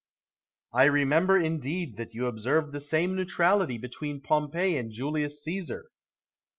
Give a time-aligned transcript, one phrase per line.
[0.71, 0.81] Brutus.
[0.83, 5.91] I remember indeed that you observed the same neutrality between Pompey and Julius Caesar.